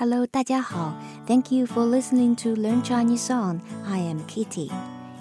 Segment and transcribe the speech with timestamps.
[0.00, 0.94] Hello，大家好。
[1.26, 3.58] Thank you for listening to Learn Chinese Song.
[3.84, 4.70] I am Kitty.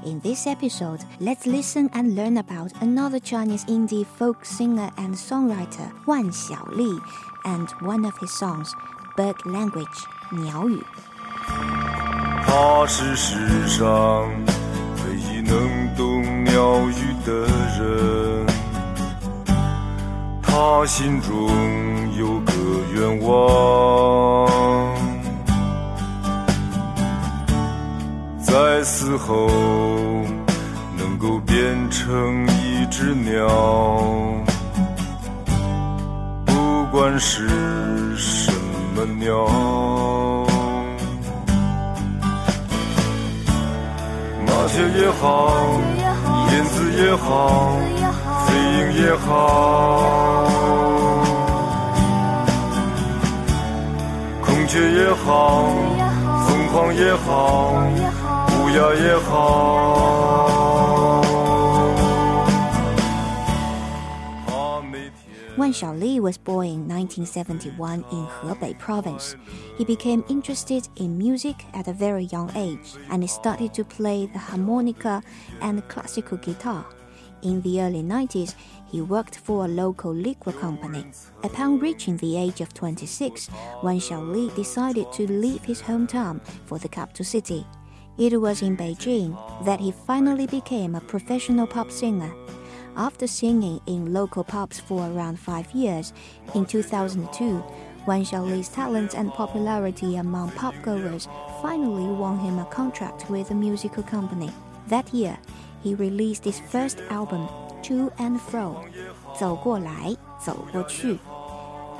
[0.05, 5.89] In this episode, let's listen and learn about another Chinese indie folk singer and songwriter,
[6.05, 7.01] Wan Xiaoli,
[7.45, 8.71] and one of his songs,
[9.17, 10.79] Bird Language, 鸟语。
[12.45, 14.29] 他是世上
[15.03, 17.47] 唯一能懂鸟语的
[17.79, 18.45] 人，
[20.43, 21.96] 他心中。
[22.99, 24.47] 愿望。
[28.39, 29.47] 在死后
[30.97, 31.55] 能够变
[31.91, 33.47] 成一只鸟，
[36.45, 37.47] 不管是
[38.15, 38.51] 什
[38.95, 39.45] 么鸟，
[44.45, 45.79] 麻雀也好，
[46.51, 47.77] 燕子也好，
[48.47, 50.47] 飞鹰也好，
[54.76, 55.64] 孔雀也好，
[56.46, 57.72] 凤凰也好。
[65.56, 69.36] Wan Xiaoli was born in 1971 in Hebei province.
[69.78, 74.26] He became interested in music at a very young age and he started to play
[74.26, 75.22] the harmonica
[75.62, 76.84] and classical guitar.
[77.42, 78.54] In the early 90s,
[78.89, 81.05] he worked for a local liquor company.
[81.43, 83.49] Upon reaching the age of 26,
[83.83, 87.65] Wan Xiaoli decided to leave his hometown for the capital city.
[88.17, 92.33] It was in Beijing that he finally became a professional pop singer.
[92.95, 96.13] After singing in local pubs for around five years,
[96.55, 97.63] in 2002,
[98.07, 101.27] Wan Xiaoli's talent and popularity among pop goers
[101.61, 104.49] finally won him a contract with a musical company.
[104.87, 105.37] That year,
[105.83, 107.47] he released his first album,
[107.86, 108.76] To and Fro,
[109.38, 111.18] 走过来,走过去.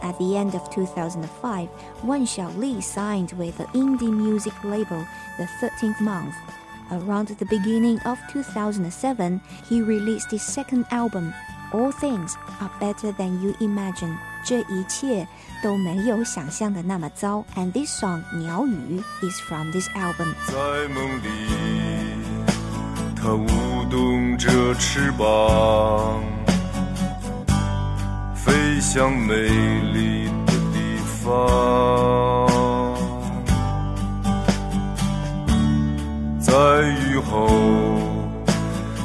[0.03, 1.69] At the end of 2005,
[2.05, 5.05] Wan Xiaoli signed with the indie music label
[5.39, 6.35] The 13th Month.
[6.91, 11.33] Around the beginning of 2007, he released his second album,
[11.73, 14.19] All Things Are Better Than You Imagine.
[14.45, 15.27] 这一切
[15.63, 17.45] 都没有想象的那么糟。
[17.55, 20.35] And this song 鸟语 is from this album.
[23.28, 23.46] 它舞
[23.90, 26.24] 动着翅膀。
[28.34, 32.48] 飞向美丽的地方，
[36.40, 37.50] 在雨后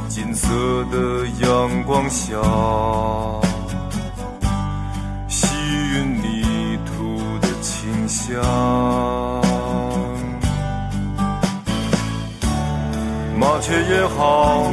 [0.07, 0.49] 金色
[0.93, 2.37] 的阳光下，
[5.27, 5.49] 吸
[5.97, 9.12] 吮泥土的清香。
[13.63, 14.65] 雀也好，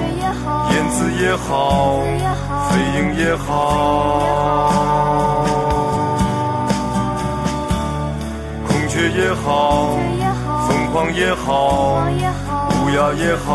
[0.71, 1.99] 燕子也好。
[2.69, 3.53] 飞鹰也好，
[8.67, 9.95] 孔雀也好，
[10.67, 12.03] 凤凰也好，
[12.83, 13.47] 乌鸦也好。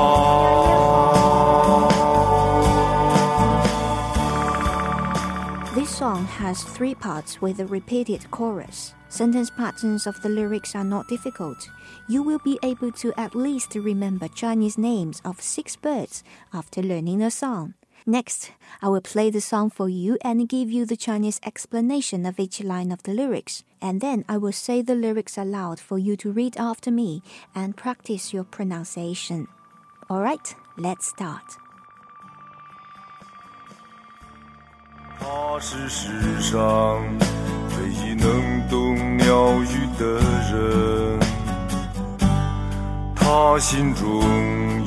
[5.75, 8.95] This song has three parts with a repeated chorus.
[9.15, 11.71] Sentence patterns of the lyrics are not difficult.
[12.09, 17.21] You will be able to at least remember Chinese names of six birds after learning
[17.21, 17.75] the song.
[18.07, 18.51] Next,
[18.83, 22.61] I will play the song for you and give you the Chinese explanation of each
[22.61, 23.63] line of the lyrics.
[23.81, 27.23] And then I will say the lyrics aloud for you to read after me
[27.55, 29.47] and practice your pronunciation.
[30.11, 31.45] Alright, let's start.
[35.21, 35.27] 他
[35.61, 36.09] 是世
[36.41, 36.59] 上
[37.77, 39.25] 唯一能懂鸟
[39.63, 40.05] 语的
[40.51, 41.19] 人，
[43.15, 44.05] 他心中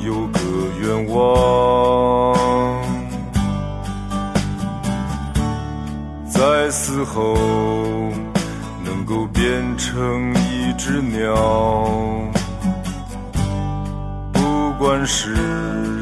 [0.04, 0.38] 有个
[0.80, 1.16] 愿望。
[6.28, 7.34] 在死后
[8.84, 11.34] 能够变成一只鸟，
[14.32, 15.34] 不管是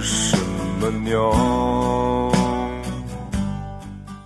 [0.03, 0.37] 什
[0.79, 2.26] 么鸟。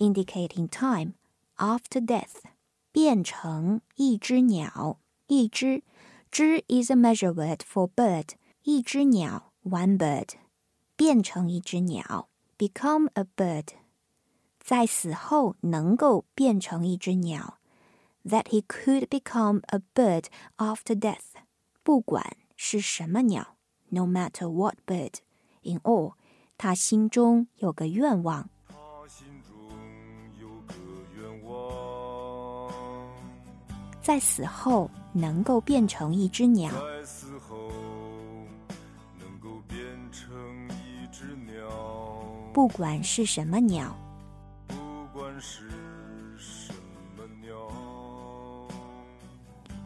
[0.00, 1.14] indicating time
[1.56, 2.42] after death，
[2.92, 4.98] 变成一只鸟。
[5.26, 5.82] 一只，
[6.30, 8.30] 只 is a measure word for bird，
[8.62, 10.34] 一只鸟 one bird，
[10.96, 13.68] 变成一只鸟 become a bird，
[14.60, 17.58] 在死后能够变成一只鸟。
[18.24, 20.24] that he could become a bird
[20.56, 21.34] after death.
[21.82, 23.56] 不管是什么鸟，
[23.90, 25.14] no matter what bird.
[25.62, 26.14] In all，
[26.58, 28.50] 他心中有个愿望。
[34.00, 36.70] 在死后能够变成一只鸟。
[42.52, 43.96] 不管是什么鸟。
[44.68, 44.76] 不
[45.12, 45.68] 管是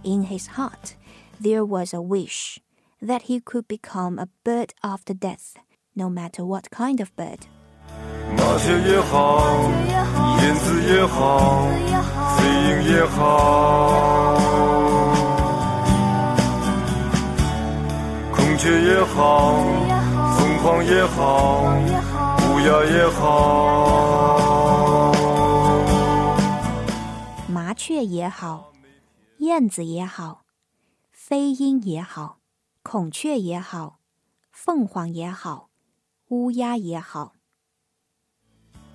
[0.02, 0.96] In his heart,
[1.38, 2.58] there was a wish
[3.02, 5.56] that he could become a bird after death,
[5.94, 7.40] no matter what kind of bird.
[8.34, 9.68] 麻雀也好，
[10.40, 11.66] 燕子也好，
[12.45, 14.37] 飞鹰也好，
[18.31, 19.55] 孔雀也好，
[20.37, 21.63] 凤凰也好，
[22.43, 25.11] 乌鸦也好，
[27.47, 28.71] 麻雀也好。
[29.39, 30.45] 燕子也好，
[31.11, 32.37] 飞鹰也好，
[32.83, 33.97] 孔雀也好，
[34.51, 35.71] 凤凰也好，
[36.27, 37.33] 乌鸦也好。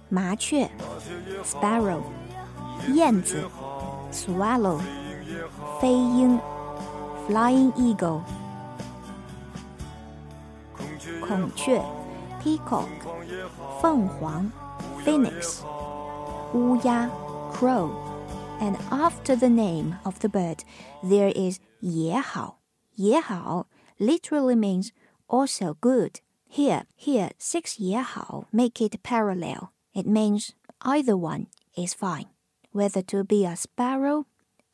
[0.08, 0.70] 麻雀
[1.44, 2.00] ，sparrow；
[2.93, 3.43] 燕子，
[4.11, 4.79] swallow；
[5.79, 6.39] 飞鹰，
[7.27, 8.21] flying eagle；
[11.27, 11.81] 孔雀，
[12.43, 12.85] peacock；
[13.81, 14.51] 凤凰，
[15.03, 15.63] phoenix；
[16.53, 17.09] 乌鸦，
[17.53, 20.63] crow。and after the name of the bird,
[21.03, 22.59] there is 也好.
[22.95, 23.67] 也好
[23.99, 24.91] literally means
[25.27, 26.21] also good.
[26.49, 29.69] Here, here, six 也好 make it parallel.
[29.93, 32.27] It means either one is fine,
[32.71, 34.25] whether to be a sparrow,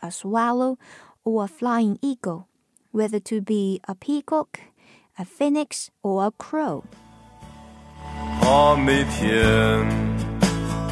[0.01, 0.77] a swallow,
[1.23, 2.47] or a flying eagle,
[2.91, 4.59] whether to be a peacock,
[5.17, 6.83] a phoenix, or a crow.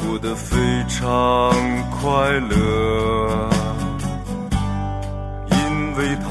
[0.02, 0.56] 过得非
[0.88, 1.52] 常
[1.90, 3.50] 快乐，
[5.50, 6.28] 因为他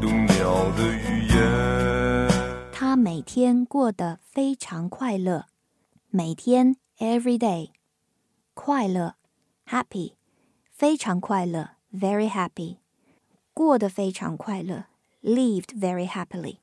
[0.00, 2.28] 懂鸟的语言。
[2.72, 5.46] 他每天过得非常快乐，
[6.08, 7.72] 每天 every day，
[8.54, 9.16] 快乐
[9.72, 10.14] happy，
[10.70, 12.78] 非常快乐 very happy，
[13.52, 14.86] 过得非常快乐
[15.22, 16.58] lived very happily，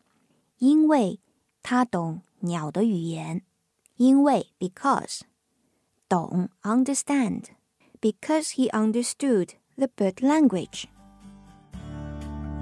[0.59, 1.19] 因为
[1.61, 3.43] 他懂鸟的语言，
[3.97, 5.21] 因为 because。
[6.07, 7.45] 懂 understand
[7.99, 10.85] because he understood the bird language.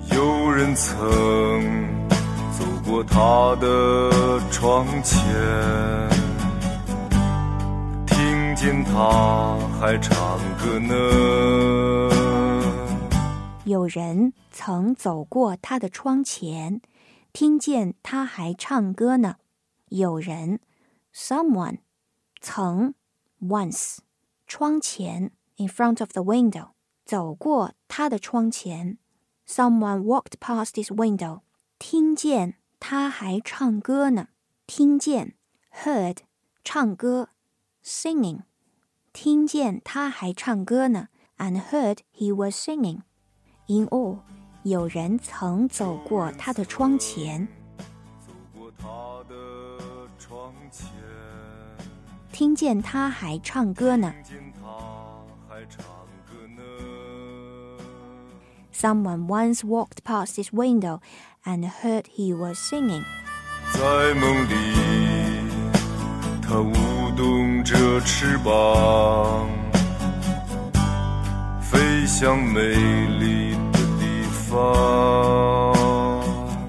[0.10, 2.08] 有人曾
[2.58, 5.20] 走过他的窗前，
[6.10, 6.17] 听
[8.61, 12.11] 见他还唱歌呢。
[13.65, 16.83] 有人曾走过他的窗前，
[17.33, 19.37] 听见他还唱歌呢。
[19.91, 20.59] 有人
[21.15, 21.79] ，someone，
[22.41, 22.95] 曾
[23.41, 23.99] once
[24.49, 26.71] 窗前 in front of the window
[27.05, 28.99] 走过他的窗前
[29.47, 31.43] ，someone walked past his window
[31.79, 34.31] 听见他还唱歌呢，
[34.67, 35.37] 听见
[35.73, 36.17] heard
[36.65, 37.29] 唱歌
[37.85, 38.41] singing
[39.18, 41.08] 听见他还唱歌呢，
[41.38, 43.02] and heard he was singing.
[43.68, 44.20] In all
[44.64, 47.48] 有人曾走过他的窗前。
[52.32, 54.14] 听见他还唱歌呢。
[58.74, 61.00] Someone once walked past his window
[61.46, 63.04] and heard he was singing.
[63.72, 64.54] 在梦里，
[66.42, 66.87] 它舞动
[68.01, 69.49] 翅膀，
[71.61, 72.61] 飞向美
[73.19, 75.75] 丽的地方。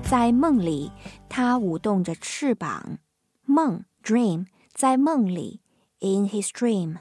[0.04, 0.92] 在梦里，
[1.28, 2.98] 它舞动着翅膀，
[3.46, 5.62] 梦 dream 在梦里
[6.00, 6.98] ，in his dream，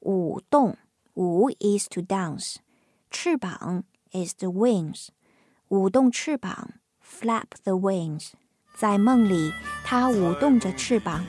[0.00, 0.76] 舞动，
[1.14, 2.56] 舞 is to dance，
[3.10, 5.08] 翅膀 is the wings，
[5.68, 6.70] 舞动翅膀
[7.02, 8.32] ，flap the wings，
[8.76, 9.52] 在梦里，
[9.84, 11.24] 他舞动着翅膀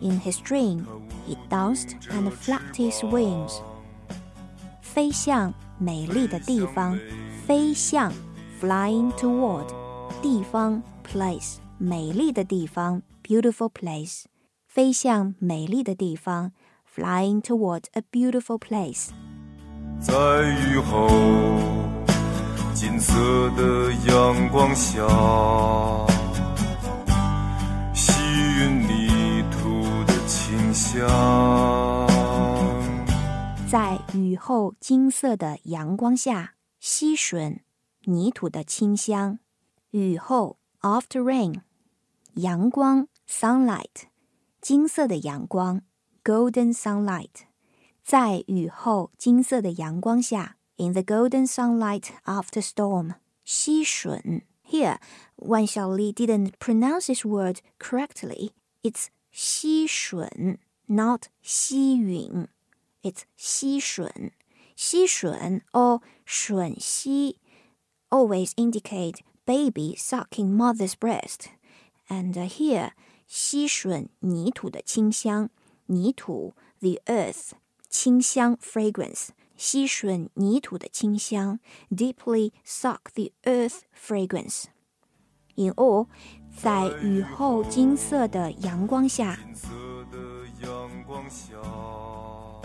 [0.00, 0.86] ，in his dream
[1.26, 3.60] he danced and flapped his wings，
[4.80, 6.98] 飞向美丽的地方，
[7.46, 8.12] 飞向
[8.60, 9.66] flying toward，
[10.22, 14.24] 地方 place，美丽的地方 beautiful place。
[14.66, 16.52] 飞向美丽的地方，
[16.94, 19.08] flying toward a beautiful place。
[19.98, 20.12] 在
[20.70, 21.08] 雨后，
[22.74, 23.14] 金色
[23.56, 25.02] 的阳光下，
[33.68, 37.60] 在雨后金色的阳光下，吸吮
[38.04, 39.38] 泥土的清香。
[39.90, 41.60] 雨后 （after rain），
[42.34, 44.08] 阳光 （sunlight），
[44.60, 45.82] 金色的阳光
[46.24, 47.46] （golden sunlight）。
[48.02, 54.42] 在雨后金色的阳光下，in the golden sunlight after storm，吸吮。
[54.68, 54.98] Here,
[55.36, 58.50] Wan Xiaoli didn't pronounce this word correctly.
[58.82, 60.58] It's 吸吮,
[60.90, 62.48] not 吸吮.
[63.02, 64.30] It's 吸吮.
[64.76, 67.38] 吸吮 or 吮吸
[68.10, 71.48] always indicate baby sucking mother's breast.
[72.08, 72.92] And uh, here,
[73.28, 75.50] 吸吮泥土的清香，
[75.86, 77.52] 泥土 the earth
[77.88, 81.58] 清香 fragrance，吸吮泥土的清香，
[81.90, 86.08] deeply suck the earth fragrance。In all，
[86.54, 89.38] 在雨后金色的阳光下，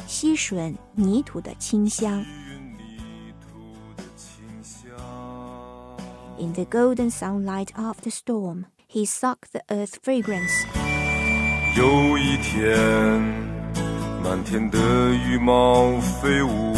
[0.07, 2.25] 吸吮泥土的清香。
[6.39, 10.67] In the golden sunlight of the storm, he sucked the earth fragrance.
[11.77, 13.47] 有一天。
[14.23, 14.79] 满天的
[15.15, 16.75] 羽毛飞舞，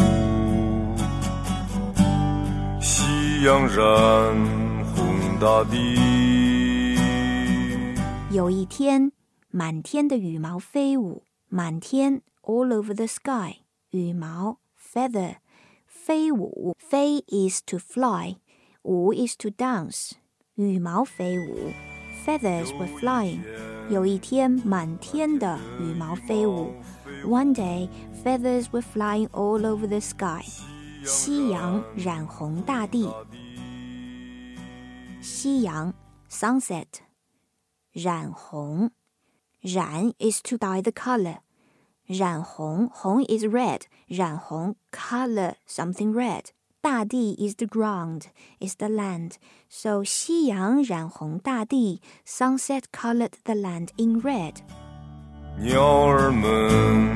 [2.79, 3.75] 夕阳染
[4.95, 6.95] 红大地。
[8.31, 9.11] 有一天，
[9.51, 15.38] 满天的羽毛飞舞，满天 all over the sky，羽毛 feather
[15.86, 18.38] 飞舞，飞 is to fly，
[18.84, 20.14] 舞 is to dance，
[20.56, 21.72] 羽毛飞舞，
[22.26, 23.42] feathers were flying。
[23.90, 26.74] 有一天，满天的羽毛飞舞。
[27.26, 27.90] One day,
[28.24, 30.44] feathers were flying all over the sky.
[31.06, 33.10] 夕阳染红大地。
[35.22, 35.94] 夕阳
[36.30, 36.88] sunset
[37.92, 38.92] 染红
[39.62, 41.38] 染 is to dye the color
[42.06, 46.46] 染红红 is red 染红 color something red
[46.82, 48.24] 大地 is the ground
[48.60, 49.34] is the land
[49.70, 54.56] so 夕阳染红大地 sunset colored the land in red
[55.58, 57.16] 鸟儿们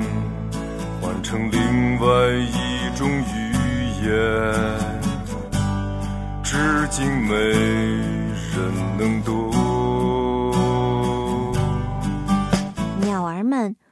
[1.02, 3.52] 换成另外一种语
[4.06, 4.14] 言，
[6.44, 9.61] 至今没人能懂。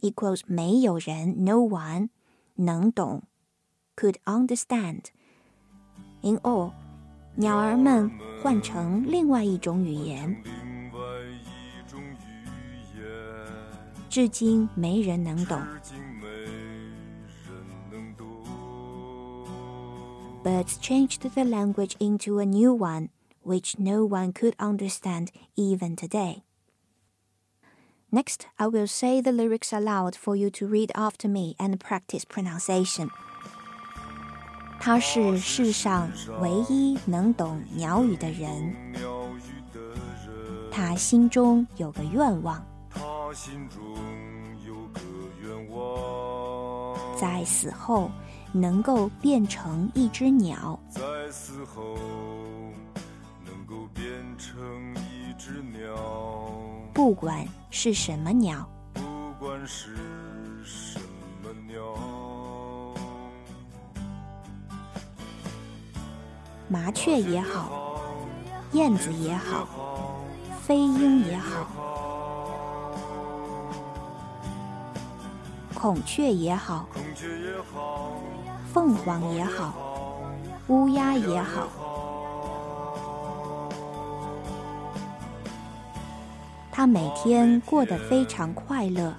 [0.00, 2.08] equals 没有人，no one
[2.56, 3.22] 能懂，
[3.96, 6.72] could understand。In all，
[7.36, 8.10] 鸟儿们
[8.42, 10.42] 换成另外一种语言。
[14.08, 15.60] 至今没人能懂。
[20.44, 23.10] Birds changed the language into a new one,
[23.44, 26.42] which no one could understand even today.
[28.10, 32.24] Next, I will say the lyrics aloud for you to read after me and practice
[32.24, 33.08] pronunciation.
[34.78, 38.74] 他是世上唯一能懂鸟语的人。
[40.70, 42.62] 他心中有个愿望。
[47.18, 48.10] 在死后
[48.52, 50.78] 能够变成一只鸟。
[56.97, 58.67] 不管是什么鸟。
[58.95, 59.01] 不
[59.39, 59.95] 管是
[60.65, 60.99] 什
[61.43, 61.79] 么鸟。
[66.67, 68.01] 麻雀也好，
[68.71, 69.67] 燕子也好，
[70.63, 71.67] 飞鹰也好，
[75.75, 76.87] 孔雀也好。
[78.73, 79.75] 凤凰也好，
[80.65, 81.67] 乌鸦也好，
[86.87, 89.13] 每天过得非常快乐，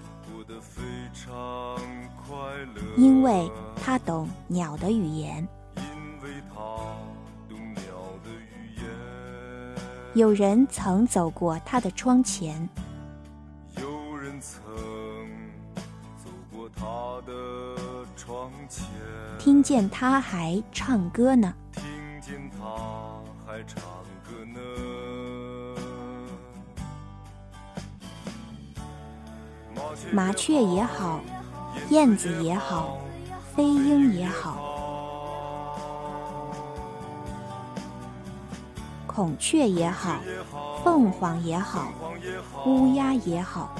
[2.96, 5.46] 因为他懂鸟的语言。
[10.14, 12.68] 有人曾走过他的窗前。
[19.38, 21.54] 听见他还唱歌呢。
[21.72, 21.84] 听
[22.20, 23.82] 见他还唱
[30.12, 31.20] 麻雀也好，
[31.90, 32.98] 燕子也好，
[33.54, 34.56] 飞鹰也好，
[39.06, 40.16] 孔雀也好，
[40.82, 41.92] 凤凰也好，
[42.64, 43.74] 乌鸦也好。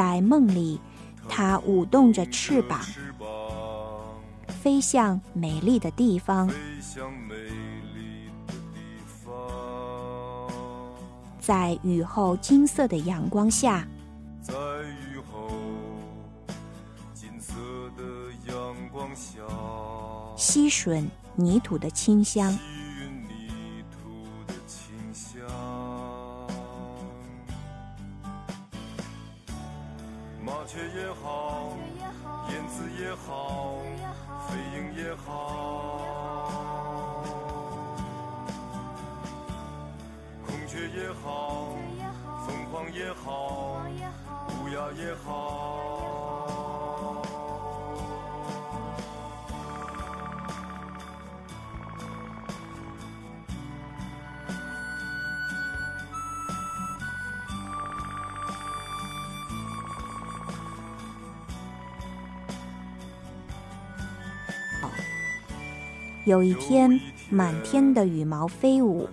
[0.00, 0.80] 在梦里，
[1.28, 2.80] 它舞动着翅膀，
[4.48, 6.50] 飞向美丽的地方。
[11.38, 13.86] 在雨后金色的阳光下，
[14.40, 15.50] 在雨后
[17.12, 17.52] 金色
[17.94, 18.02] 的
[18.48, 19.42] 阳光下，
[20.34, 21.04] 吸吮
[21.34, 22.58] 泥土的清香。
[66.30, 66.88] 有一天，
[67.28, 69.08] 满天的羽毛飞舞，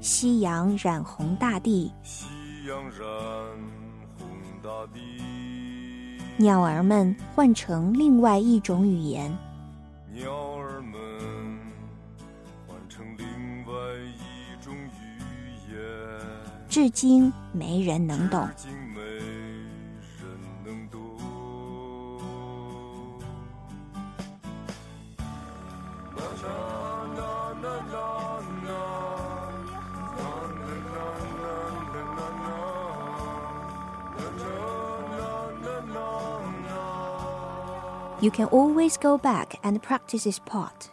[0.00, 1.92] 夕阳染红大地，
[6.38, 9.30] 鸟儿们换成另外一种语言，
[10.14, 11.58] 鸟儿们
[12.66, 13.26] 换成另
[13.66, 13.74] 外
[14.16, 14.88] 一种语
[15.70, 15.78] 言，
[16.70, 18.48] 至今没人能懂。
[38.20, 40.90] You can always go back and practice this part.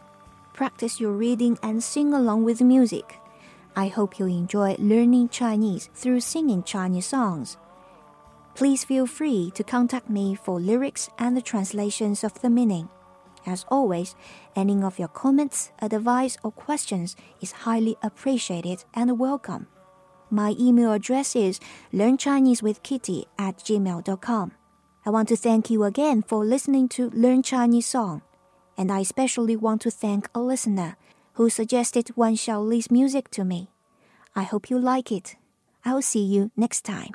[0.54, 3.20] Practice your reading and sing along with the music.
[3.76, 7.58] I hope you enjoy learning Chinese through singing Chinese songs.
[8.56, 12.88] Please feel free to contact me for lyrics and the translations of the meaning.
[13.46, 14.16] As always,
[14.56, 19.68] any of your comments, advice, or questions is highly appreciated and welcome.
[20.32, 21.60] My email address is
[21.94, 24.57] learnchinesewithkitty at gmail.com.
[25.08, 28.24] I want to thank you again for listening to Learn Chinese Song,
[28.78, 30.98] and I especially want to thank a listener
[31.36, 33.70] who suggested Wan Xiaoli's music to me.
[34.36, 35.38] I hope you like it.
[35.86, 37.12] I'll see you next time.